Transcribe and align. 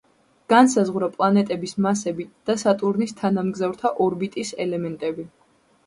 განსაზღვრა 0.53 1.09
პლანეტების 1.17 1.75
მასები 1.87 2.27
და 2.51 2.57
სატურნის 2.65 3.17
თანამგზავრთა 3.23 3.97
ორბიტის 4.09 4.59
ელემენტები. 4.67 5.33